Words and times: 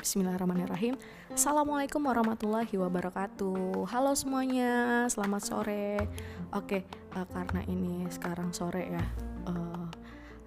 Bismillahirrahmanirrahim. 0.00 0.96
Assalamualaikum 1.28 2.00
warahmatullahi 2.00 2.72
wabarakatuh. 2.72 3.84
Halo 3.84 4.16
semuanya, 4.16 5.04
selamat 5.12 5.42
sore. 5.44 6.08
Oke, 6.56 6.88
uh, 7.12 7.28
karena 7.28 7.60
ini 7.68 8.08
sekarang 8.08 8.48
sore 8.56 8.96
ya 8.96 9.04
uh, 9.44 9.84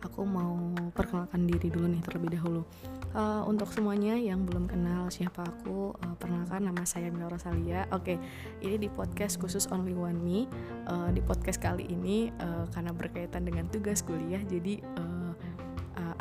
Aku 0.10 0.26
mau 0.26 0.58
perkenalkan 0.98 1.46
diri 1.46 1.70
dulu 1.70 1.86
nih 1.86 2.02
terlebih 2.02 2.34
dahulu. 2.34 2.66
Uh, 3.14 3.46
Untuk 3.46 3.70
semuanya 3.70 4.18
yang 4.18 4.42
belum 4.42 4.66
kenal 4.66 5.08
siapa 5.14 5.46
aku 5.46 5.94
uh, 6.02 6.16
Perkenalkan 6.18 6.66
nama 6.66 6.82
saya 6.84 7.14
Mila 7.14 7.30
Rosalia. 7.30 7.86
Oke, 7.94 8.18
ini 8.66 8.82
di 8.82 8.90
podcast 8.90 9.38
khusus 9.38 9.70
Only 9.70 9.94
One 9.94 10.18
Me. 10.18 10.50
Uh, 10.90 11.14
Di 11.14 11.22
podcast 11.22 11.62
kali 11.62 11.86
ini 11.94 12.34
uh, 12.42 12.66
karena 12.74 12.90
berkaitan 12.90 13.46
dengan 13.46 13.70
tugas 13.70 14.02
kuliah 14.02 14.42
Jadi 14.44 14.82
uh, 14.98 15.13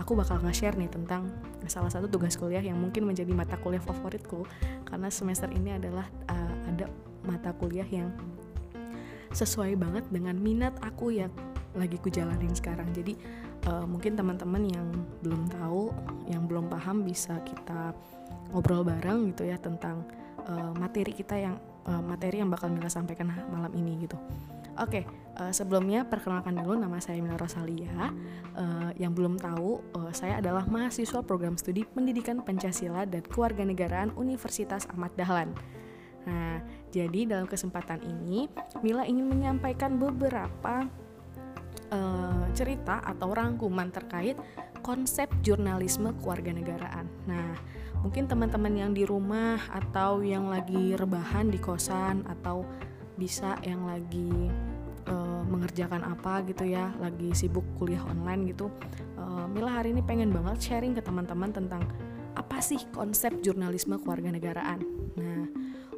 aku 0.03 0.19
bakal 0.19 0.43
nge-share 0.43 0.75
nih 0.75 0.91
tentang 0.91 1.31
salah 1.71 1.87
satu 1.87 2.11
tugas 2.11 2.35
kuliah 2.35 2.59
yang 2.59 2.75
mungkin 2.75 3.07
menjadi 3.07 3.31
mata 3.31 3.55
kuliah 3.63 3.79
favoritku. 3.79 4.43
Karena 4.83 5.07
semester 5.15 5.47
ini 5.55 5.79
adalah 5.79 6.11
uh, 6.27 6.55
ada 6.67 6.91
mata 7.23 7.55
kuliah 7.55 7.87
yang 7.87 8.11
sesuai 9.31 9.79
banget 9.79 10.05
dengan 10.11 10.35
minat 10.35 10.75
aku 10.83 11.15
yang 11.15 11.31
lagi 11.79 11.97
ku 12.03 12.11
jalanin 12.11 12.51
sekarang. 12.51 12.91
Jadi 12.91 13.15
uh, 13.71 13.87
mungkin 13.87 14.19
teman-teman 14.19 14.67
yang 14.67 14.89
belum 15.23 15.47
tahu 15.55 15.95
yang 16.27 16.51
belum 16.51 16.67
paham 16.67 17.07
bisa 17.07 17.39
kita 17.47 17.95
ngobrol 18.51 18.83
bareng 18.83 19.33
gitu 19.33 19.49
ya 19.49 19.57
tentang 19.57 20.03
uh, 20.51 20.75
materi 20.77 21.15
kita 21.15 21.39
yang 21.39 21.57
uh, 21.87 22.03
materi 22.03 22.43
yang 22.43 22.51
bakal 22.51 22.69
Mila 22.69 22.91
sampaikan 22.91 23.31
malam 23.49 23.73
ini 23.79 24.05
gitu. 24.05 24.19
Oke, 24.81 25.01
okay, 25.01 25.05
uh, 25.39 25.53
sebelumnya 25.53 26.05
perkenalkan 26.05 26.59
dulu 26.59 26.77
nama 26.77 26.99
saya 27.01 27.21
Mila 27.23 27.39
Rosalia. 27.39 28.13
Uh, 28.53 28.91
yang 29.01 29.17
belum 29.17 29.41
tahu, 29.41 29.81
uh, 29.97 30.13
saya 30.13 30.41
adalah 30.41 30.67
mahasiswa 30.69 31.21
program 31.25 31.57
studi 31.57 31.89
Pendidikan 31.89 32.45
Pancasila 32.45 33.09
dan 33.09 33.25
Kewarganegaraan 33.25 34.13
Universitas 34.19 34.85
Ahmad 34.93 35.15
Dahlan. 35.17 35.55
Nah, 36.23 36.63
jadi 36.95 37.27
dalam 37.27 37.51
kesempatan 37.51 37.99
ini 38.07 38.47
Mila 38.85 39.03
ingin 39.03 39.27
menyampaikan 39.27 39.99
beberapa 39.99 40.87
uh, 41.91 42.47
cerita 42.55 43.03
atau 43.03 43.35
rangkuman 43.35 43.91
terkait 43.91 44.39
konsep 44.83 45.31
jurnalisme 45.47 46.11
kewarganegaraan. 46.23 47.07
Nah, 47.27 47.55
mungkin 48.03 48.27
teman-teman 48.27 48.75
yang 48.75 48.93
di 48.95 49.07
rumah 49.07 49.63
atau 49.71 50.23
yang 50.23 50.51
lagi 50.51 50.99
rebahan 50.99 51.51
di 51.51 51.59
kosan 51.59 52.27
atau 52.27 52.67
bisa 53.15 53.55
yang 53.63 53.87
lagi 53.87 54.51
mengerjakan 55.53 56.01
apa 56.09 56.41
gitu 56.49 56.65
ya 56.65 56.89
lagi 56.97 57.37
sibuk 57.37 57.65
kuliah 57.77 58.01
online 58.09 58.57
gitu. 58.57 58.73
Uh, 59.21 59.45
Mila 59.53 59.69
hari 59.69 59.93
ini 59.93 60.01
pengen 60.01 60.33
banget 60.33 60.73
sharing 60.73 60.97
ke 60.97 61.05
teman-teman 61.05 61.53
tentang 61.53 61.85
apa 62.33 62.59
sih 62.65 62.81
konsep 62.97 63.45
jurnalisme 63.45 64.01
kewarganegaraan. 64.01 64.81
Nah 65.21 65.45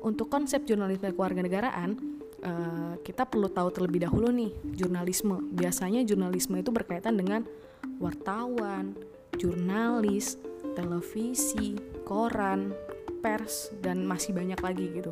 untuk 0.02 0.27
konsep 0.27 0.66
jurnalisme 0.66 1.14
kewarganegaraan 1.14 1.94
uh, 2.42 2.94
kita 3.00 3.24
perlu 3.24 3.46
tahu 3.48 3.70
terlebih 3.70 4.11
dahulu 4.11 4.34
nih 4.34 4.50
jurnalisme. 4.74 5.38
Biasanya 5.55 6.02
jurnalisme 6.02 6.58
itu 6.58 6.74
berkaitan 6.74 7.14
dengan 7.14 7.46
wartawan 8.02 8.98
jurnalis 9.39 10.36
televisi 10.74 11.78
koran 12.02 12.74
pers 13.22 13.72
dan 13.80 14.05
masih 14.05 14.36
banyak 14.36 14.61
lagi 14.61 14.86
gitu. 14.92 15.11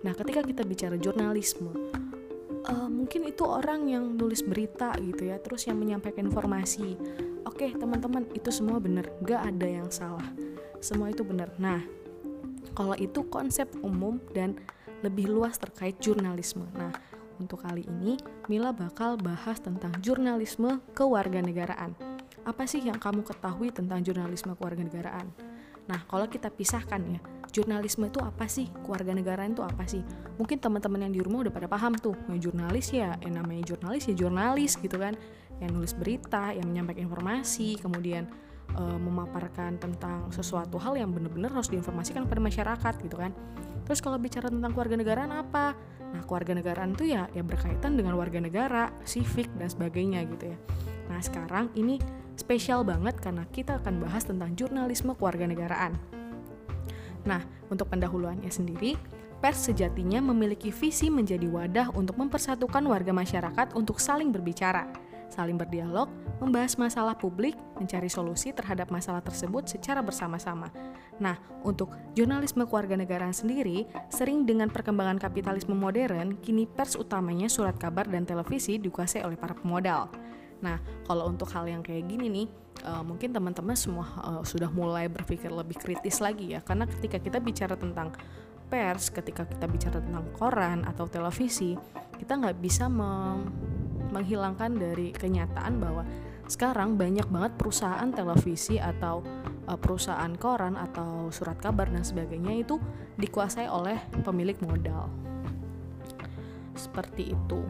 Nah, 0.00 0.16
ketika 0.16 0.40
kita 0.40 0.62
bicara 0.64 0.96
jurnalisme, 0.96 1.76
uh, 2.70 2.88
mungkin 2.88 3.26
itu 3.26 3.42
orang 3.42 3.90
yang 3.90 4.14
nulis 4.14 4.46
berita 4.46 4.94
gitu 5.02 5.28
ya, 5.28 5.36
terus 5.42 5.66
yang 5.66 5.76
menyampaikan 5.76 6.30
informasi. 6.30 6.94
Oke, 7.44 7.66
okay, 7.66 7.70
teman-teman, 7.74 8.30
itu 8.32 8.48
semua 8.54 8.78
benar, 8.78 9.10
gak 9.26 9.50
ada 9.50 9.66
yang 9.66 9.90
salah. 9.90 10.24
Semua 10.78 11.10
itu 11.10 11.26
benar. 11.26 11.50
Nah, 11.58 11.82
kalau 12.72 12.94
itu 12.94 13.26
konsep 13.28 13.66
umum 13.82 14.22
dan 14.32 14.56
lebih 15.02 15.28
luas 15.28 15.58
terkait 15.58 15.98
jurnalisme. 15.98 16.64
Nah, 16.76 16.92
untuk 17.40 17.64
kali 17.64 17.88
ini 17.88 18.20
Mila 18.52 18.70
bakal 18.70 19.16
bahas 19.16 19.58
tentang 19.58 19.96
jurnalisme 20.04 20.78
kewarganegaraan. 20.92 21.96
Apa 22.44 22.64
sih 22.68 22.84
yang 22.84 23.00
kamu 23.00 23.24
ketahui 23.24 23.72
tentang 23.72 24.04
jurnalisme 24.04 24.52
kewarganegaraan? 24.56 25.28
Nah, 25.88 26.00
kalau 26.06 26.28
kita 26.28 26.52
pisahkan 26.52 27.00
ya, 27.02 27.20
jurnalisme 27.50 28.06
itu 28.06 28.18
apa 28.22 28.46
sih? 28.46 28.70
Keluarga 28.86 29.12
negaraan 29.14 29.52
itu 29.52 29.62
apa 29.62 29.84
sih? 29.86 30.00
Mungkin 30.38 30.58
teman-teman 30.62 31.06
yang 31.06 31.12
di 31.12 31.20
rumah 31.20 31.46
udah 31.46 31.54
pada 31.54 31.66
paham 31.66 31.94
tuh 31.98 32.16
yang 32.30 32.38
jurnalis 32.38 32.94
ya 32.94 33.14
yang 33.20 33.38
namanya 33.38 33.74
jurnalis 33.74 34.08
ya 34.08 34.14
jurnalis 34.14 34.78
gitu 34.78 34.96
kan. 34.96 35.14
Yang 35.60 35.70
nulis 35.76 35.92
berita 35.92 36.56
yang 36.56 36.72
menyampaikan 36.72 37.04
informasi 37.04 37.76
kemudian 37.82 38.24
e, 38.72 38.82
memaparkan 38.96 39.76
tentang 39.76 40.32
sesuatu 40.32 40.80
hal 40.80 40.96
yang 40.96 41.12
benar-benar 41.12 41.52
harus 41.52 41.68
diinformasikan 41.68 42.24
kepada 42.24 42.40
masyarakat 42.40 42.94
gitu 43.04 43.16
kan. 43.20 43.36
Terus 43.84 44.00
kalau 44.00 44.16
bicara 44.16 44.48
tentang 44.48 44.72
keluarga 44.72 44.96
negaraan 44.96 45.32
apa? 45.34 45.76
Nah 46.10 46.22
keluarga 46.26 46.56
negaraan 46.56 46.94
itu 46.94 47.12
ya 47.12 47.28
ya 47.36 47.42
berkaitan 47.44 47.98
dengan 47.98 48.16
warga 48.16 48.40
negara 48.40 48.94
civic 49.04 49.50
dan 49.60 49.68
sebagainya 49.68 50.24
gitu 50.30 50.54
ya. 50.54 50.58
Nah 51.12 51.20
sekarang 51.20 51.74
ini 51.76 52.00
spesial 52.38 52.86
banget 52.86 53.20
karena 53.20 53.44
kita 53.52 53.82
akan 53.84 54.00
bahas 54.00 54.24
tentang 54.24 54.56
jurnalisme 54.56 55.12
keluarga 55.18 55.44
negaraan 55.44 56.19
Nah, 57.24 57.44
untuk 57.68 57.92
pendahuluannya 57.92 58.48
sendiri, 58.48 58.96
pers 59.40 59.72
sejatinya 59.72 60.20
memiliki 60.20 60.68
visi 60.68 61.08
menjadi 61.08 61.48
wadah 61.48 61.92
untuk 61.96 62.20
mempersatukan 62.20 62.84
warga 62.84 63.12
masyarakat 63.12 63.72
untuk 63.72 63.96
saling 63.96 64.28
berbicara, 64.28 64.84
saling 65.32 65.56
berdialog, 65.56 66.12
membahas 66.42 66.76
masalah 66.76 67.16
publik, 67.16 67.56
mencari 67.80 68.08
solusi 68.12 68.52
terhadap 68.52 68.92
masalah 68.92 69.24
tersebut 69.24 69.64
secara 69.64 70.04
bersama-sama. 70.04 70.68
Nah, 71.22 71.40
untuk 71.64 71.92
jurnalisme 72.12 72.68
kewarganegaraan 72.68 73.32
sendiri, 73.32 73.88
sering 74.12 74.44
dengan 74.44 74.68
perkembangan 74.68 75.16
kapitalisme 75.20 75.72
modern, 75.72 76.36
kini 76.40 76.68
pers 76.68 76.96
utamanya 76.96 77.48
surat 77.48 77.76
kabar 77.76 78.04
dan 78.08 78.28
televisi 78.28 78.76
dikuasai 78.76 79.24
oleh 79.24 79.36
para 79.40 79.56
pemodal. 79.56 80.12
Nah, 80.60 80.76
kalau 81.08 81.28
untuk 81.28 81.48
hal 81.52 81.68
yang 81.68 81.80
kayak 81.80 82.04
gini 82.08 82.28
nih, 82.28 82.46
uh, 82.84 83.04
mungkin 83.04 83.32
teman-teman 83.32 83.76
semua 83.76 84.06
uh, 84.20 84.42
sudah 84.44 84.68
mulai 84.68 85.08
berpikir 85.08 85.48
lebih 85.48 85.80
kritis 85.80 86.20
lagi 86.20 86.52
ya, 86.56 86.60
karena 86.60 86.84
ketika 86.88 87.16
kita 87.20 87.38
bicara 87.40 87.74
tentang 87.76 88.12
pers, 88.70 89.10
ketika 89.10 89.48
kita 89.48 89.66
bicara 89.66 89.98
tentang 89.98 90.24
koran 90.36 90.86
atau 90.86 91.08
televisi, 91.10 91.74
kita 92.20 92.38
nggak 92.38 92.56
bisa 92.60 92.86
meng 92.86 93.50
menghilangkan 94.10 94.74
dari 94.74 95.14
kenyataan 95.14 95.78
bahwa 95.78 96.02
sekarang 96.50 96.98
banyak 96.98 97.30
banget 97.30 97.54
perusahaan 97.54 98.10
televisi 98.10 98.74
atau 98.74 99.22
uh, 99.70 99.78
perusahaan 99.78 100.34
koran 100.34 100.74
atau 100.74 101.30
surat 101.30 101.54
kabar 101.62 101.86
dan 101.86 102.02
sebagainya 102.02 102.66
itu 102.66 102.82
dikuasai 103.22 103.70
oleh 103.70 104.02
pemilik 104.26 104.58
modal. 104.66 105.06
Seperti 106.74 107.30
itu. 107.30 107.62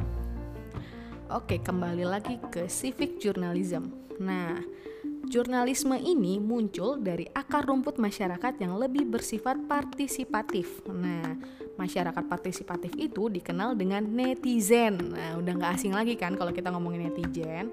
Oke, 1.31 1.63
kembali 1.63 2.03
lagi 2.03 2.43
ke 2.51 2.67
civic 2.67 3.23
journalism. 3.23 3.87
Nah, 4.19 4.59
jurnalisme 5.31 5.95
ini 5.95 6.43
muncul 6.43 6.99
dari 6.99 7.23
akar 7.31 7.71
rumput 7.71 8.03
masyarakat 8.03 8.59
yang 8.59 8.75
lebih 8.75 9.07
bersifat 9.07 9.63
partisipatif. 9.71 10.83
Nah, 10.91 11.39
masyarakat 11.79 12.27
partisipatif 12.27 12.99
itu 12.99 13.31
dikenal 13.31 13.79
dengan 13.79 14.11
netizen. 14.11 15.15
Nah, 15.15 15.39
udah 15.39 15.53
nggak 15.55 15.73
asing 15.79 15.95
lagi 15.95 16.19
kan 16.19 16.35
kalau 16.35 16.51
kita 16.51 16.75
ngomongin 16.75 17.07
netizen. 17.07 17.71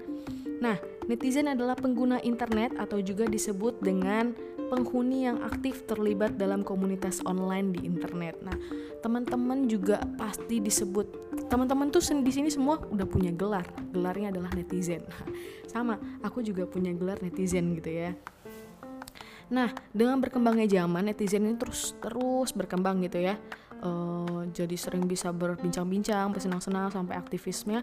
Nah, 0.58 0.76
netizen 1.06 1.46
adalah 1.46 1.78
pengguna 1.78 2.18
internet 2.22 2.74
atau 2.76 2.98
juga 2.98 3.30
disebut 3.30 3.78
dengan 3.78 4.34
penghuni 4.68 5.24
yang 5.24 5.40
aktif 5.46 5.86
terlibat 5.88 6.36
dalam 6.36 6.66
komunitas 6.66 7.22
online 7.24 7.72
di 7.72 7.86
internet. 7.86 8.36
Nah, 8.42 8.56
teman-teman 9.00 9.70
juga 9.70 10.02
pasti 10.18 10.60
disebut 10.60 11.28
teman-teman 11.48 11.88
tuh 11.88 12.02
di 12.02 12.32
sini 12.34 12.52
semua 12.52 12.76
udah 12.92 13.08
punya 13.08 13.32
gelar. 13.32 13.64
Gelarnya 13.94 14.34
adalah 14.34 14.52
netizen. 14.52 15.02
Sama 15.72 15.96
aku 16.20 16.44
juga 16.44 16.68
punya 16.68 16.92
gelar 16.92 17.18
netizen 17.24 17.72
gitu 17.78 17.88
ya. 17.88 18.12
Nah 19.48 19.72
dengan 19.96 20.20
berkembangnya 20.20 20.68
zaman 20.68 21.08
netizen 21.08 21.48
ini 21.48 21.56
terus 21.56 21.96
terus 22.02 22.52
berkembang 22.52 23.00
gitu 23.00 23.24
ya. 23.24 23.40
Uh, 23.78 24.42
jadi 24.50 24.74
sering 24.74 25.06
bisa 25.06 25.30
berbincang-bincang 25.30 26.34
bersenang-senang 26.34 26.90
sampai 26.90 27.14
aktivisme 27.14 27.78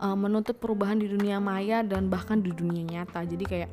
uh, 0.00 0.16
menuntut 0.16 0.56
perubahan 0.58 0.98
di 0.98 1.06
dunia 1.08 1.38
maya 1.38 1.84
dan 1.84 2.08
bahkan 2.10 2.40
di 2.40 2.52
dunia 2.52 2.82
nyata 2.84 3.24
jadi 3.24 3.44
kayak 3.44 3.70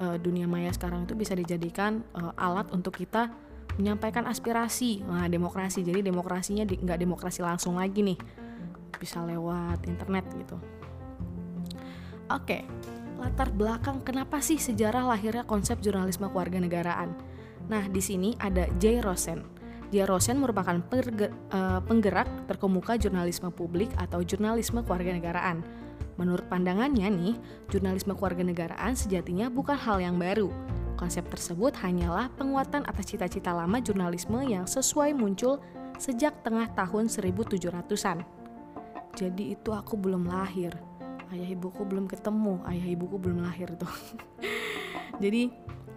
uh, 0.00 0.16
dunia 0.18 0.46
maya 0.46 0.70
sekarang 0.70 1.04
itu 1.04 1.14
bisa 1.14 1.34
dijadikan 1.36 2.02
uh, 2.14 2.34
alat 2.38 2.70
untuk 2.70 2.96
kita 2.98 3.30
menyampaikan 3.78 4.26
aspirasi 4.28 5.06
nah 5.06 5.30
demokrasi 5.30 5.80
jadi 5.86 6.04
demokrasinya 6.04 6.68
di, 6.68 6.76
nggak 6.80 6.98
demokrasi 7.00 7.40
langsung 7.40 7.78
lagi 7.78 8.02
nih 8.02 8.18
bisa 9.00 9.24
lewat 9.24 9.88
internet 9.88 10.28
gitu. 10.36 10.60
Oke, 12.30 12.62
latar 13.16 13.48
belakang 13.50 14.04
kenapa 14.04 14.38
sih 14.44 14.60
sejarah 14.60 15.08
lahirnya 15.08 15.48
konsep 15.48 15.80
jurnalisme 15.80 16.28
kewarganegaraan? 16.28 17.16
Nah, 17.72 17.88
di 17.88 17.98
sini 18.04 18.36
ada 18.38 18.68
Jay 18.76 19.00
Rosen. 19.00 19.59
Jay 19.90 20.06
Rosen 20.06 20.38
merupakan 20.38 20.78
eh, 20.94 21.80
penggerak 21.82 22.46
terkemuka 22.46 22.94
jurnalisme 22.94 23.50
publik 23.50 23.90
atau 23.98 24.22
jurnalisme 24.22 24.86
kewarganegaraan. 24.86 25.62
Menurut 26.14 26.46
pandangannya 26.46 27.10
nih, 27.10 27.34
jurnalisme 27.72 28.14
kewarganegaraan 28.14 28.94
sejatinya 28.94 29.50
bukan 29.50 29.74
hal 29.74 29.98
yang 29.98 30.14
baru. 30.20 30.52
Konsep 30.94 31.26
tersebut 31.32 31.72
hanyalah 31.80 32.28
penguatan 32.36 32.84
atas 32.84 33.08
cita-cita 33.08 33.56
lama 33.56 33.80
jurnalisme 33.80 34.36
yang 34.44 34.68
sesuai 34.68 35.16
muncul 35.16 35.58
sejak 35.96 36.44
tengah 36.44 36.68
tahun 36.76 37.08
1700-an. 37.08 38.20
Jadi 39.16 39.56
itu 39.56 39.72
aku 39.72 39.96
belum 39.96 40.28
lahir. 40.28 40.76
Ayah 41.32 41.48
ibuku 41.56 41.82
belum 41.88 42.04
ketemu, 42.04 42.60
ayah 42.68 42.86
ibuku 42.90 43.16
belum 43.16 43.40
lahir 43.42 43.72
tuh. 43.80 43.88
Jadi 45.24 45.50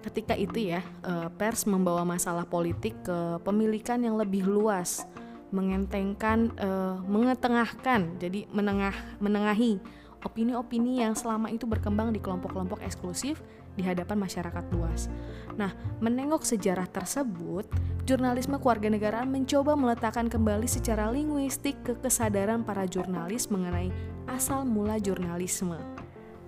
ketika 0.03 0.35
itu 0.35 0.75
ya, 0.75 0.83
eh, 0.83 1.29
pers 1.39 1.63
membawa 1.63 2.03
masalah 2.03 2.43
politik 2.43 2.93
ke 3.01 3.39
pemilikan 3.41 4.03
yang 4.03 4.19
lebih 4.19 4.43
luas, 4.43 5.07
mengentengkan, 5.53 6.49
uh, 6.57 6.97
mengetengahkan, 7.05 8.17
jadi 8.17 8.49
menengah, 8.49 8.97
menengahi 9.21 9.77
opini-opini 10.25 11.05
yang 11.05 11.13
selama 11.13 11.53
itu 11.53 11.69
berkembang 11.69 12.09
di 12.09 12.17
kelompok-kelompok 12.17 12.81
eksklusif 12.81 13.37
di 13.77 13.85
hadapan 13.85 14.17
masyarakat 14.25 14.65
luas. 14.73 15.13
Nah, 15.53 15.69
menengok 16.01 16.41
sejarah 16.41 16.89
tersebut, 16.89 17.69
jurnalisme 18.09 18.57
kewarganegaraan 18.57 19.29
mencoba 19.29 19.77
meletakkan 19.77 20.25
kembali 20.25 20.65
secara 20.65 21.13
linguistik 21.13 21.77
ke 21.85 21.93
kesadaran 22.01 22.65
para 22.65 22.89
jurnalis 22.89 23.53
mengenai 23.53 23.93
asal 24.25 24.65
mula 24.65 24.97
jurnalisme. 24.97 25.77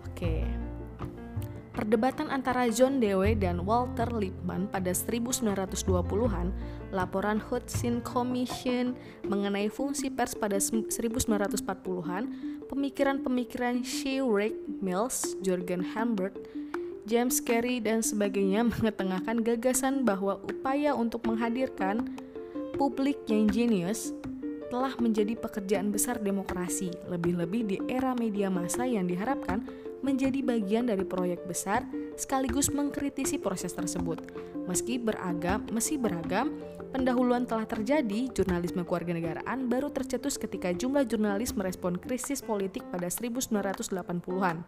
Oke. 0.09 0.64
Perdebatan 1.75 2.31
antara 2.31 2.71
John 2.71 3.03
Dewey 3.03 3.35
dan 3.35 3.67
Walter 3.67 4.07
Lippmann 4.07 4.71
pada 4.71 4.95
1920-an, 4.95 6.55
laporan 6.95 7.43
Hudson 7.51 7.99
Commission 7.99 8.95
mengenai 9.27 9.67
fungsi 9.67 10.07
pers 10.07 10.31
pada 10.39 10.55
1940-an, 10.55 12.23
pemikiran-pemikiran 12.71 13.83
Shea 13.83 14.23
Mills, 14.79 15.35
Jorgen 15.43 15.83
Humbert, 15.83 16.39
James 17.03 17.43
Carey 17.43 17.83
dan 17.83 17.99
sebagainya 17.99 18.63
mengetengahkan 18.71 19.43
gagasan 19.43 20.07
bahwa 20.07 20.39
upaya 20.47 20.95
untuk 20.95 21.27
menghadirkan 21.27 22.15
publik 22.79 23.19
yang 23.27 23.51
jenius 23.51 24.15
telah 24.71 24.95
menjadi 24.95 25.35
pekerjaan 25.35 25.91
besar 25.91 26.23
demokrasi, 26.23 26.87
lebih-lebih 27.11 27.61
di 27.67 27.77
era 27.91 28.15
media 28.15 28.47
massa 28.47 28.87
yang 28.87 29.11
diharapkan 29.11 29.67
menjadi 30.05 30.45
bagian 30.45 30.85
dari 30.85 31.01
proyek 31.01 31.49
besar 31.49 31.81
sekaligus 32.13 32.69
mengkritisi 32.69 33.41
proses 33.41 33.73
tersebut. 33.73 34.21
Meski 34.69 35.01
beragam, 35.01 35.65
meski 35.73 35.97
beragam, 35.97 36.53
pendahuluan 36.93 37.49
telah 37.49 37.65
terjadi, 37.65 38.29
jurnalisme 38.29 38.85
kewarganegaraan 38.85 39.65
baru 39.65 39.89
tercetus 39.89 40.37
ketika 40.37 40.69
jumlah 40.71 41.09
jurnalis 41.09 41.57
merespon 41.57 41.97
krisis 41.97 42.45
politik 42.45 42.85
pada 42.93 43.09
1980-an 43.09 44.61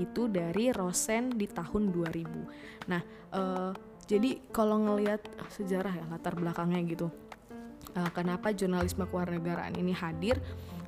itu 0.00 0.24
dari 0.30 0.72
Rosen 0.72 1.36
di 1.36 1.44
tahun 1.44 1.92
2000. 1.92 2.88
Nah, 2.88 3.02
uh, 3.36 3.70
jadi 4.08 4.40
kalau 4.48 4.80
ngelihat 4.80 5.20
sejarah 5.52 5.92
ya 5.92 6.04
latar 6.08 6.32
belakangnya 6.32 6.80
gitu, 6.88 7.06
uh, 7.92 8.10
kenapa 8.16 8.56
jurnalisme 8.56 9.04
kewarganegaraan 9.04 9.76
ini 9.76 9.92
hadir? 9.92 10.40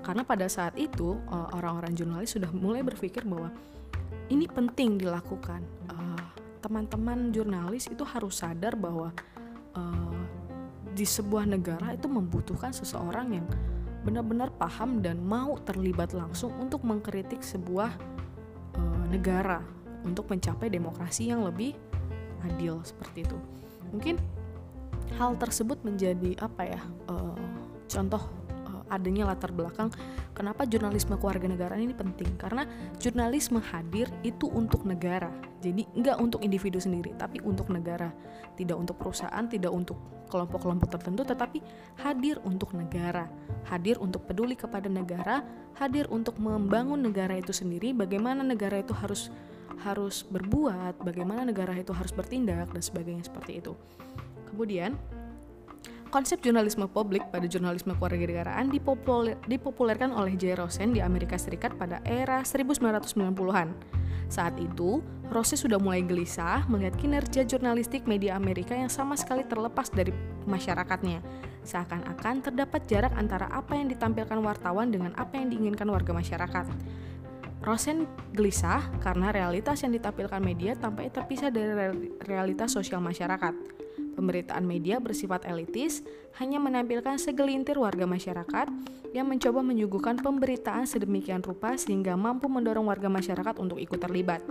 Karena 0.04 0.22
pada 0.22 0.44
saat 0.52 0.76
itu 0.76 1.16
orang 1.32 1.50
orang-orang 1.56 1.92
jurnalis 1.96 2.36
sudah 2.36 2.52
mulai 2.52 2.84
berpikir 2.84 3.24
bahwa 3.24 3.48
ini 4.28 4.44
penting 4.48 5.00
dilakukan. 5.00 5.64
teman-teman 6.64 7.28
jurnalis 7.28 7.92
itu 7.92 8.00
harus 8.08 8.40
sadar 8.40 8.72
bahwa 8.72 9.12
uh, 9.76 10.16
di 10.96 11.04
sebuah 11.04 11.44
negara 11.44 11.92
itu 11.92 12.08
membutuhkan 12.08 12.72
seseorang 12.72 13.36
yang 13.36 13.44
benar-benar 14.00 14.48
paham 14.56 15.04
dan 15.04 15.20
mau 15.20 15.60
terlibat 15.60 16.16
langsung 16.16 16.56
untuk 16.56 16.80
mengkritik 16.80 17.44
sebuah 17.44 17.92
negara 19.14 19.62
untuk 20.02 20.26
mencapai 20.26 20.66
demokrasi 20.66 21.30
yang 21.30 21.46
lebih 21.46 21.72
adil 22.44 22.82
seperti 22.82 23.22
itu. 23.24 23.38
Mungkin 23.94 24.18
hal 25.14 25.38
tersebut 25.38 25.78
menjadi 25.86 26.34
apa 26.42 26.62
ya 26.66 26.80
uh, 27.06 27.38
contoh 27.86 28.26
adanya 28.94 29.28
latar 29.28 29.50
belakang 29.50 29.90
kenapa 30.32 30.64
jurnalisme 30.64 31.18
kewarganegaraan 31.18 31.82
ini 31.82 31.94
penting. 31.94 32.38
Karena 32.38 32.64
jurnalisme 33.02 33.58
hadir 33.58 34.08
itu 34.22 34.46
untuk 34.48 34.86
negara. 34.86 35.34
Jadi 35.60 35.88
enggak 35.96 36.20
untuk 36.20 36.40
individu 36.40 36.78
sendiri 36.78 37.12
tapi 37.18 37.42
untuk 37.42 37.68
negara. 37.74 38.14
Tidak 38.54 38.76
untuk 38.78 38.96
perusahaan 38.96 39.44
tidak 39.50 39.74
untuk 39.74 39.98
kelompok-kelompok 40.30 40.88
tertentu 40.94 41.22
tetapi 41.26 41.58
hadir 42.02 42.38
untuk 42.46 42.72
negara. 42.72 43.26
Hadir 43.66 43.98
untuk 43.98 44.24
peduli 44.28 44.54
kepada 44.54 44.86
negara 44.86 45.42
hadir 45.78 46.06
untuk 46.10 46.38
membangun 46.38 47.02
negara 47.02 47.34
itu 47.34 47.50
sendiri, 47.50 47.90
bagaimana 47.90 48.46
negara 48.46 48.78
itu 48.78 48.94
harus 48.94 49.30
harus 49.82 50.22
berbuat, 50.30 51.02
bagaimana 51.02 51.42
negara 51.42 51.74
itu 51.74 51.90
harus 51.90 52.14
bertindak 52.14 52.70
dan 52.70 52.82
sebagainya 52.82 53.26
seperti 53.26 53.58
itu. 53.58 53.74
Kemudian 54.48 54.94
konsep 56.14 56.38
jurnalisme 56.46 56.86
publik 56.86 57.26
pada 57.34 57.50
jurnalisme 57.50 57.90
kewarganegaraan 57.98 58.70
dipopuler, 58.70 59.34
dipopulerkan 59.50 60.14
oleh 60.14 60.38
J. 60.38 60.54
Rosen 60.54 60.94
di 60.94 61.02
Amerika 61.02 61.34
Serikat 61.34 61.74
pada 61.74 61.98
era 62.06 62.46
1990-an. 62.46 63.74
Saat 64.30 64.54
itu, 64.62 65.02
Rose 65.34 65.58
sudah 65.58 65.82
mulai 65.82 66.06
gelisah 66.06 66.70
melihat 66.70 66.94
kinerja 67.02 67.42
jurnalistik 67.42 68.06
media 68.06 68.38
Amerika 68.38 68.78
yang 68.78 68.86
sama 68.86 69.18
sekali 69.18 69.42
terlepas 69.42 69.90
dari 69.90 70.14
masyarakatnya 70.46 71.18
Seakan-akan 71.64 72.44
terdapat 72.44 72.84
jarak 72.86 73.16
antara 73.16 73.48
apa 73.48 73.74
yang 73.74 73.90
ditampilkan 73.90 74.38
wartawan 74.44 74.94
dengan 74.94 75.16
apa 75.18 75.34
yang 75.40 75.50
diinginkan 75.50 75.88
warga 75.88 76.14
masyarakat. 76.14 76.68
Rosen 77.64 78.04
gelisah 78.36 78.84
karena 79.00 79.32
realitas 79.32 79.80
yang 79.80 79.96
ditampilkan 79.96 80.38
media 80.44 80.76
tampaknya 80.76 81.24
terpisah 81.24 81.48
dari 81.48 82.12
realitas 82.28 82.76
sosial 82.76 83.00
masyarakat. 83.00 83.83
Pemberitaan 84.14 84.62
media 84.62 85.02
bersifat 85.02 85.44
elitis, 85.50 86.06
hanya 86.38 86.62
menampilkan 86.62 87.18
segelintir 87.18 87.76
warga 87.76 88.06
masyarakat 88.06 88.66
yang 89.10 89.26
mencoba 89.26 89.60
menyuguhkan 89.62 90.18
pemberitaan 90.22 90.86
sedemikian 90.86 91.42
rupa 91.42 91.74
sehingga 91.74 92.14
mampu 92.14 92.46
mendorong 92.46 92.86
warga 92.86 93.10
masyarakat 93.10 93.58
untuk 93.58 93.82
ikut 93.82 93.98
terlibat 93.98 94.42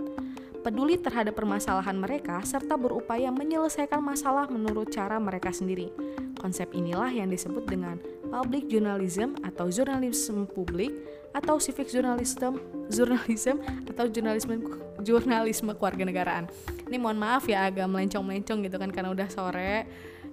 peduli 0.64 0.96
terhadap 0.96 1.36
permasalahan 1.36 2.00
mereka, 2.00 2.40
serta 2.40 2.80
berupaya 2.80 3.28
menyelesaikan 3.28 4.00
masalah 4.00 4.48
menurut 4.48 4.88
cara 4.88 5.20
mereka 5.20 5.52
sendiri. 5.52 5.92
Konsep 6.40 6.72
inilah 6.72 7.12
yang 7.12 7.28
disebut 7.28 7.68
dengan 7.68 8.00
public 8.32 8.72
journalism 8.72 9.36
atau 9.44 9.68
jurnalisme 9.68 10.48
publik 10.48 10.90
atau 11.36 11.60
civic 11.60 11.92
journalism, 11.92 12.56
journalism 12.88 13.60
atau 13.84 14.08
jurnalisme 14.08 14.56
jurnalisme 15.02 15.74
kewarganegaraan. 15.74 16.46
Ini 16.86 16.96
mohon 17.00 17.18
maaf 17.18 17.48
ya 17.48 17.66
agak 17.66 17.88
melencong-melencong 17.90 18.62
gitu 18.66 18.76
kan 18.78 18.90
karena 18.92 19.10
udah 19.10 19.28
sore. 19.30 19.86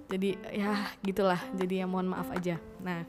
Jadi 0.06 0.36
ya 0.52 0.76
gitulah. 1.02 1.40
Jadi 1.56 1.82
ya 1.82 1.86
mohon 1.88 2.12
maaf 2.12 2.28
aja. 2.30 2.60
Nah, 2.84 3.02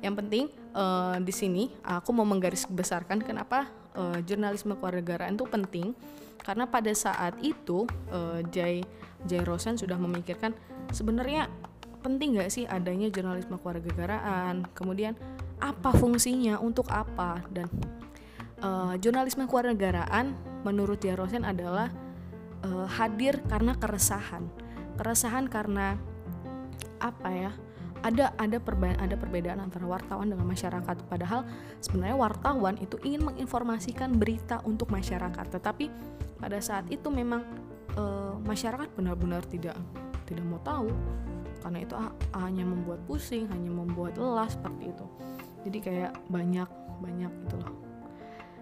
yang 0.00 0.16
penting 0.16 0.48
uh, 0.72 1.16
di 1.20 1.32
sini 1.32 1.68
aku 1.84 2.10
mau 2.16 2.24
menggarisbesarkan 2.24 3.20
kenapa 3.20 3.68
uh, 3.96 4.18
jurnalisme 4.24 4.76
kewarganegaraan 4.76 5.36
itu 5.36 5.46
penting 5.46 5.92
karena 6.40 6.64
pada 6.64 6.92
saat 6.96 7.36
itu 7.44 7.84
uh, 8.08 8.40
Jay 8.48 8.80
Jay 9.28 9.42
Rosen 9.44 9.76
sudah 9.76 10.00
memikirkan 10.00 10.56
sebenarnya 10.88 11.52
penting 12.00 12.40
nggak 12.40 12.48
sih 12.48 12.64
adanya 12.64 13.12
jurnalisme 13.12 13.60
kewarganegaraan 13.60 14.64
kemudian 14.72 15.12
apa 15.60 15.92
fungsinya 15.92 16.56
untuk 16.56 16.88
apa 16.88 17.44
dan 17.52 17.68
uh, 18.60 18.94
jurnalisme 19.00 19.44
kewarganegaraan 19.48 20.36
menurut 20.62 21.00
Jay 21.00 21.16
Rosen 21.16 21.44
adalah 21.44 21.88
uh, 22.64 22.86
hadir 22.88 23.40
karena 23.48 23.76
keresahan. 23.76 24.48
Keresahan 25.00 25.48
karena 25.48 25.96
apa 27.00 27.28
ya 27.32 27.52
ada 28.00 28.32
ada 28.40 28.56
perbedaan 28.60 29.00
ada 29.00 29.16
perbedaan 29.16 29.60
antara 29.60 29.84
wartawan 29.84 30.32
dengan 30.32 30.48
masyarakat. 30.48 30.96
Padahal 31.08 31.44
sebenarnya 31.80 32.16
wartawan 32.16 32.76
itu 32.80 32.96
ingin 33.04 33.24
menginformasikan 33.28 34.16
berita 34.16 34.60
untuk 34.64 34.88
masyarakat. 34.92 35.44
Tetapi 35.60 35.84
pada 36.40 36.56
saat 36.64 36.88
itu 36.88 37.12
memang 37.12 37.44
e, 37.92 38.02
masyarakat 38.40 38.88
benar-benar 38.96 39.44
tidak 39.48 39.76
tidak 40.24 40.44
mau 40.48 40.60
tahu. 40.64 40.88
Karena 41.60 41.84
itu 41.84 41.92
hanya 42.40 42.64
membuat 42.64 43.04
pusing 43.04 43.44
hanya 43.52 43.68
membuat 43.68 44.16
lelah 44.16 44.48
seperti 44.48 44.96
itu. 44.96 45.06
Jadi 45.68 45.78
kayak 45.84 46.12
banyak 46.32 46.68
banyak 47.04 47.32
gitu 47.48 47.60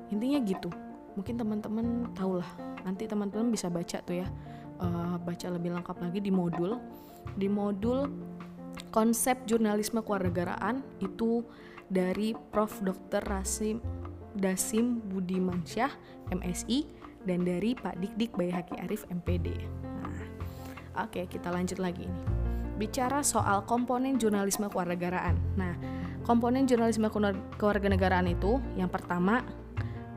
intinya 0.09 0.39
gitu 0.45 0.71
mungkin 1.19 1.35
teman-teman 1.35 1.87
tahu 2.15 2.39
lah 2.39 2.51
nanti 2.87 3.11
teman-teman 3.11 3.51
bisa 3.51 3.67
baca 3.67 3.99
tuh 4.03 4.23
ya 4.23 4.27
uh, 4.79 5.19
baca 5.19 5.47
lebih 5.51 5.75
lengkap 5.75 5.97
lagi 5.99 6.21
di 6.23 6.31
modul 6.31 6.79
di 7.35 7.51
modul 7.51 8.07
konsep 8.95 9.37
jurnalisme 9.45 10.01
kewarganegaraan 10.01 10.81
itu 11.03 11.43
dari 11.89 12.37
Prof. 12.53 12.81
Dr. 12.85 13.25
Rasim 13.25 13.81
Dasim 14.39 15.03
Budimansyah 15.11 15.91
MSI 16.31 16.87
dan 17.27 17.43
dari 17.43 17.75
Pak 17.75 17.99
Dik-Dik 17.99 18.39
Bayhaki 18.39 18.79
Arif 18.79 19.03
MPD. 19.11 19.51
Nah, 20.05 20.23
oke 21.03 21.27
kita 21.27 21.51
lanjut 21.51 21.83
lagi 21.83 22.07
ini. 22.07 22.23
Bicara 22.79 23.27
soal 23.27 23.67
komponen 23.67 24.23
jurnalisme 24.23 24.71
kewarganegaraan. 24.71 25.35
Nah, 25.59 25.75
komponen 26.23 26.71
jurnalisme 26.71 27.11
kewarganegaraan 27.59 28.31
itu 28.31 28.63
yang 28.79 28.87
pertama 28.87 29.43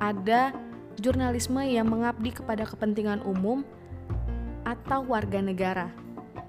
ada 0.01 0.49
jurnalisme 0.97 1.61
yang 1.61 1.85
mengabdi 1.85 2.33
kepada 2.33 2.65
kepentingan 2.65 3.21
umum 3.21 3.61
atau 4.65 5.05
warga 5.05 5.37
negara. 5.37 5.93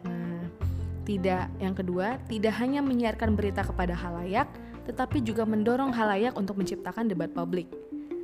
Nah, 0.09 0.49
tidak 1.04 1.52
yang 1.61 1.76
kedua, 1.76 2.16
tidak 2.32 2.56
hanya 2.56 2.80
menyiarkan 2.80 3.37
berita 3.37 3.61
kepada 3.61 3.92
halayak, 3.92 4.49
tetapi 4.88 5.21
juga 5.21 5.44
mendorong 5.44 5.92
halayak 5.92 6.32
untuk 6.35 6.56
menciptakan 6.56 7.12
debat 7.12 7.28
publik. 7.28 7.68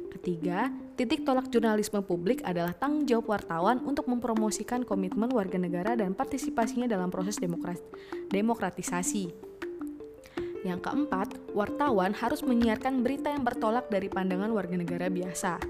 Ketiga, 0.09 0.73
titik 0.99 1.23
tolak 1.23 1.47
jurnalisme 1.53 2.03
publik 2.03 2.43
adalah 2.43 2.75
tanggung 2.75 3.07
jawab 3.07 3.39
wartawan 3.39 3.79
untuk 3.87 4.11
mempromosikan 4.11 4.83
komitmen 4.83 5.31
warga 5.31 5.61
negara 5.61 5.95
dan 5.95 6.17
partisipasinya 6.17 6.91
dalam 6.91 7.13
proses 7.13 7.39
demokratisasi. 8.33 9.31
Yang 10.67 10.91
keempat, 10.91 11.29
wartawan 11.55 12.11
harus 12.19 12.43
menyiarkan 12.43 13.07
berita 13.07 13.31
yang 13.31 13.47
bertolak 13.47 13.87
dari 13.87 14.11
pandangan 14.11 14.51
warga 14.51 14.75
negara 14.75 15.07
biasa. 15.07 15.63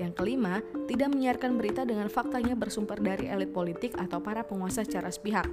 Yang 0.00 0.12
kelima, 0.16 0.64
tidak 0.88 1.12
menyiarkan 1.12 1.60
berita 1.60 1.84
dengan 1.84 2.08
faktanya 2.08 2.56
bersumber 2.56 2.96
dari 2.96 3.28
elit 3.28 3.52
politik 3.52 3.92
atau 4.00 4.16
para 4.16 4.40
penguasa 4.40 4.80
secara 4.80 5.12
sepihak. 5.12 5.48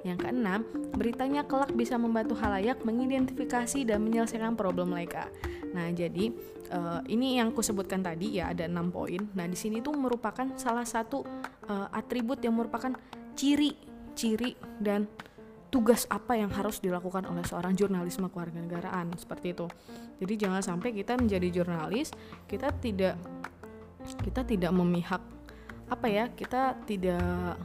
Yang 0.00 0.24
keenam, 0.24 0.64
beritanya 0.96 1.44
kelak 1.44 1.76
bisa 1.76 2.00
membantu 2.00 2.32
halayak 2.40 2.80
mengidentifikasi 2.80 3.84
dan 3.84 4.00
menyelesaikan 4.00 4.56
problem 4.56 4.96
mereka. 4.96 5.28
Nah, 5.76 5.92
jadi 5.92 6.32
uh, 6.72 7.04
ini 7.12 7.36
yang 7.36 7.52
aku 7.52 7.60
sebutkan 7.60 8.00
tadi 8.00 8.40
ya 8.40 8.48
ada 8.48 8.64
enam 8.64 8.88
poin. 8.88 9.20
Nah, 9.36 9.44
di 9.44 9.58
sini 9.60 9.84
itu 9.84 9.92
merupakan 9.92 10.56
salah 10.56 10.88
satu 10.88 11.20
uh, 11.68 11.88
atribut 11.92 12.40
yang 12.40 12.56
merupakan 12.56 12.96
ciri, 13.36 13.76
ciri 14.16 14.56
dan 14.80 15.04
tugas 15.70 16.04
apa 16.10 16.34
yang 16.34 16.50
harus 16.50 16.82
dilakukan 16.82 17.24
oleh 17.30 17.46
seorang 17.46 17.78
jurnalisme 17.78 18.26
kewarganegaraan 18.26 19.14
seperti 19.14 19.54
itu. 19.54 19.66
Jadi 20.18 20.34
jangan 20.36 20.62
sampai 20.62 20.90
kita 20.90 21.14
menjadi 21.14 21.62
jurnalis 21.62 22.10
kita 22.50 22.74
tidak 22.82 23.14
kita 24.26 24.42
tidak 24.42 24.72
memihak 24.74 25.22
apa 25.90 26.06
ya 26.06 26.24
kita 26.30 26.74
tidak 26.86 27.58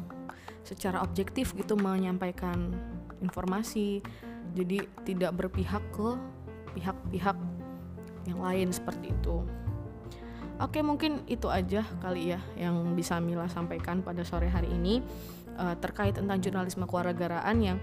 secara 0.65 1.01
objektif 1.01 1.53
gitu 1.53 1.77
menyampaikan 1.77 2.73
informasi 3.21 4.01
jadi 4.57 4.85
tidak 5.05 5.31
berpihak 5.37 5.81
ke 5.93 6.17
pihak-pihak 6.77 7.37
yang 8.25 8.39
lain 8.41 8.69
seperti 8.73 9.13
itu. 9.13 9.45
Oke 10.55 10.79
mungkin 10.79 11.27
itu 11.27 11.51
aja 11.51 11.83
kali 11.99 12.31
ya 12.31 12.39
yang 12.55 12.95
bisa 12.95 13.19
Mila 13.19 13.51
sampaikan 13.51 13.99
pada 13.99 14.23
sore 14.23 14.47
hari 14.47 14.71
ini 14.71 15.03
uh, 15.59 15.75
terkait 15.79 16.15
tentang 16.15 16.39
jurnalisme 16.39 16.85
kewarganegaraan 16.87 17.57
yang 17.59 17.77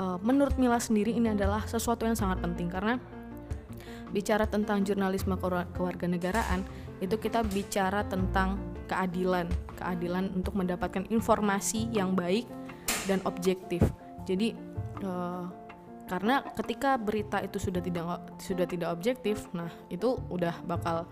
uh, 0.00 0.16
menurut 0.20 0.56
Mila 0.56 0.80
sendiri 0.80 1.14
ini 1.16 1.32
adalah 1.32 1.64
sesuatu 1.64 2.04
yang 2.08 2.16
sangat 2.16 2.40
penting 2.44 2.68
karena 2.72 2.96
bicara 4.10 4.44
tentang 4.46 4.82
jurnalisme 4.82 5.38
kewarganegaraan 5.74 6.66
itu 6.98 7.16
kita 7.16 7.46
bicara 7.46 8.04
tentang 8.04 8.58
keadilan, 8.90 9.46
keadilan 9.78 10.34
untuk 10.34 10.58
mendapatkan 10.58 11.06
informasi 11.08 11.86
yang 11.94 12.18
baik 12.18 12.44
dan 13.06 13.22
objektif. 13.22 13.80
Jadi 14.26 14.52
uh, 15.06 15.46
karena 16.10 16.42
ketika 16.58 16.98
berita 16.98 17.38
itu 17.38 17.62
sudah 17.62 17.78
tidak 17.78 18.04
sudah 18.42 18.66
tidak 18.66 18.90
objektif, 18.90 19.46
nah 19.54 19.70
itu 19.88 20.18
udah 20.26 20.58
bakal 20.66 21.06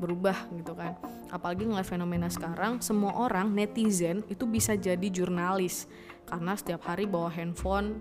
berubah 0.00 0.48
gitu 0.56 0.72
kan. 0.72 0.96
Apalagi 1.28 1.68
ngeliat 1.68 1.84
fenomena 1.84 2.32
sekarang 2.32 2.80
semua 2.80 3.12
orang 3.20 3.52
netizen 3.52 4.24
itu 4.32 4.48
bisa 4.48 4.72
jadi 4.74 5.04
jurnalis. 5.12 5.84
Karena 6.24 6.56
setiap 6.56 6.88
hari 6.88 7.04
bawa 7.04 7.28
handphone 7.28 8.00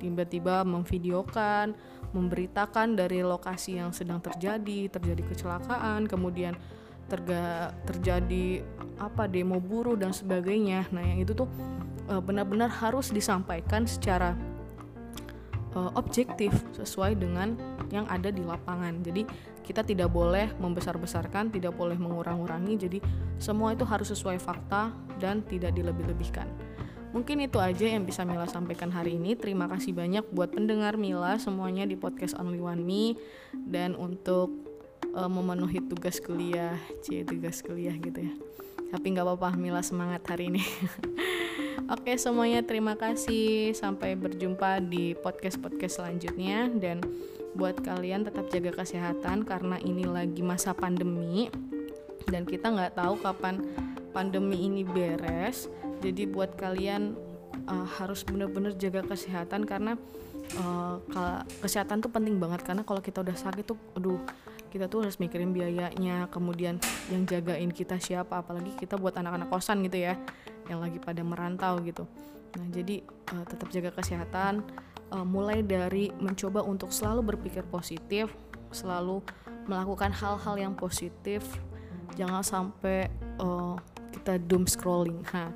tiba-tiba 0.00 0.64
memvideokan 0.64 1.76
memberitakan 2.14 2.94
dari 2.94 3.26
lokasi 3.26 3.78
yang 3.78 3.90
sedang 3.90 4.22
terjadi 4.22 4.86
terjadi 4.86 5.22
kecelakaan 5.34 6.06
kemudian 6.06 6.54
terga, 7.10 7.74
terjadi 7.84 8.64
apa 8.96 9.28
demo 9.28 9.60
buruh 9.60 9.98
dan 9.98 10.14
sebagainya. 10.14 10.88
Nah 10.88 11.04
yang 11.04 11.20
itu 11.20 11.36
tuh 11.36 11.50
eh, 12.08 12.22
benar-benar 12.22 12.70
harus 12.70 13.12
disampaikan 13.12 13.84
secara 13.84 14.32
uh, 15.74 15.90
objektif 15.98 16.54
sesuai 16.72 17.18
dengan 17.18 17.58
yang 17.90 18.06
ada 18.08 18.30
di 18.30 18.40
lapangan. 18.40 19.02
Jadi 19.02 19.26
kita 19.64 19.80
tidak 19.80 20.12
boleh 20.12 20.52
membesar-besarkan, 20.60 21.48
tidak 21.48 21.72
boleh 21.72 21.96
mengurang-urangi. 21.96 22.76
Jadi 22.76 22.98
semua 23.40 23.72
itu 23.72 23.88
harus 23.88 24.12
sesuai 24.12 24.36
fakta 24.36 24.92
dan 25.16 25.40
tidak 25.48 25.72
dilebih-lebihkan. 25.72 26.46
Mungkin 27.14 27.46
itu 27.46 27.62
aja 27.62 27.86
yang 27.86 28.02
bisa 28.02 28.26
Mila 28.26 28.44
sampaikan 28.50 28.90
hari 28.90 29.14
ini. 29.14 29.38
Terima 29.38 29.70
kasih 29.70 29.94
banyak 29.94 30.28
buat 30.34 30.50
pendengar 30.50 30.98
Mila 30.98 31.38
semuanya 31.38 31.86
di 31.86 31.94
podcast 31.94 32.34
Only 32.34 32.58
One 32.58 32.82
Me 32.82 33.14
dan 33.54 33.94
untuk 33.94 34.50
uh, 35.14 35.30
memenuhi 35.30 35.78
tugas 35.86 36.18
kuliah, 36.18 36.74
cie 37.06 37.22
tugas 37.22 37.62
kuliah 37.62 37.94
gitu 37.94 38.18
ya. 38.18 38.34
Tapi 38.90 39.14
nggak 39.14 39.30
apa-apa, 39.30 39.54
Mila 39.54 39.80
semangat 39.86 40.26
hari 40.26 40.50
ini. 40.50 40.62
Oke 41.94 42.18
semuanya 42.18 42.66
terima 42.66 42.98
kasih 42.98 43.76
sampai 43.78 44.18
berjumpa 44.18 44.82
di 44.82 45.14
podcast-podcast 45.14 46.02
selanjutnya 46.02 46.66
dan 46.82 46.98
buat 47.54 47.78
kalian 47.80 48.26
tetap 48.26 48.50
jaga 48.50 48.82
kesehatan 48.82 49.46
karena 49.46 49.78
ini 49.82 50.04
lagi 50.04 50.42
masa 50.42 50.74
pandemi 50.74 51.48
dan 52.28 52.42
kita 52.44 52.70
nggak 52.70 52.98
tahu 52.98 53.14
kapan 53.22 53.62
pandemi 54.10 54.66
ini 54.66 54.82
beres 54.82 55.70
jadi 56.02 56.26
buat 56.28 56.58
kalian 56.58 57.14
uh, 57.70 57.86
harus 57.98 58.26
benar-benar 58.26 58.74
jaga 58.74 59.06
kesehatan 59.06 59.64
karena 59.64 59.94
uh, 60.58 60.98
kesehatan 61.62 62.02
tuh 62.02 62.10
penting 62.10 62.36
banget 62.42 62.66
karena 62.66 62.82
kalau 62.82 63.00
kita 63.00 63.22
udah 63.22 63.36
sakit 63.38 63.64
tuh 63.64 63.78
aduh 63.96 64.20
kita 64.74 64.90
tuh 64.90 65.06
harus 65.06 65.22
mikirin 65.22 65.54
biayanya 65.54 66.26
kemudian 66.34 66.82
yang 67.06 67.22
jagain 67.30 67.70
kita 67.70 67.94
siapa 68.02 68.42
apalagi 68.42 68.74
kita 68.74 68.98
buat 68.98 69.14
anak-anak 69.14 69.46
kosan 69.46 69.86
gitu 69.86 70.02
ya 70.02 70.18
yang 70.66 70.82
lagi 70.82 70.98
pada 70.98 71.22
merantau 71.22 71.78
gitu. 71.84 72.08
Nah, 72.58 72.66
jadi 72.74 73.02
uh, 73.34 73.44
tetap 73.46 73.70
jaga 73.70 73.90
kesehatan 73.94 74.66
uh, 75.12 75.26
mulai 75.26 75.60
dari 75.60 76.12
mencoba 76.16 76.64
untuk 76.64 76.94
selalu 76.94 77.34
berpikir 77.34 77.66
positif, 77.68 78.32
selalu 78.70 79.20
melakukan 79.68 80.12
hal-hal 80.12 80.54
yang 80.56 80.74
positif. 80.76 81.44
Jangan 82.14 82.44
sampai 82.44 83.10
uh, 83.42 83.76
kita 84.14 84.38
doom 84.38 84.64
scrolling. 84.64 85.20
Ha. 85.34 85.50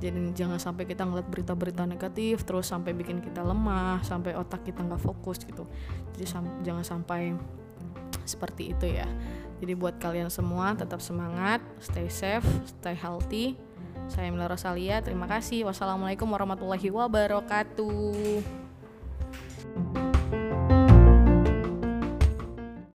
Jadi 0.00 0.32
jangan 0.32 0.56
sampai 0.56 0.86
kita 0.86 1.02
ngeliat 1.02 1.28
berita-berita 1.28 1.82
negatif 1.82 2.46
terus 2.46 2.70
sampai 2.70 2.94
bikin 2.94 3.18
kita 3.20 3.42
lemah, 3.42 4.00
sampai 4.06 4.38
otak 4.38 4.64
kita 4.64 4.86
nggak 4.86 5.02
fokus 5.02 5.42
gitu. 5.44 5.66
Jadi 6.16 6.24
sam 6.24 6.46
jangan 6.62 6.86
sampai 6.86 7.34
seperti 8.24 8.72
itu 8.72 8.86
ya. 8.86 9.06
Jadi 9.60 9.76
buat 9.76 10.00
kalian 10.00 10.32
semua 10.32 10.72
tetap 10.72 11.04
semangat, 11.04 11.60
stay 11.82 12.08
safe, 12.08 12.46
stay 12.64 12.96
healthy 12.96 13.60
saya 14.10 14.26
Mila 14.34 14.50
Rosalia, 14.50 14.98
terima 14.98 15.30
kasih. 15.30 15.62
Wassalamualaikum 15.70 16.26
warahmatullahi 16.26 16.90
wabarakatuh. 16.90 18.59
you 19.64 19.99